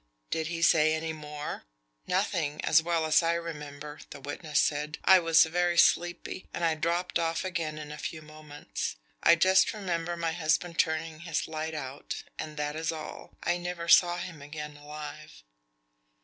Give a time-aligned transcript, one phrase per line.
[0.31, 1.65] "Did he say any more?"
[2.07, 4.97] "Nothing, as well as I remember," the witness said.
[5.03, 8.95] "I was very sleepy, and I dropped off again in a few moments.
[9.21, 13.37] I just remember my husband turning his light out, and that is all.
[13.43, 15.43] I never saw him again alive."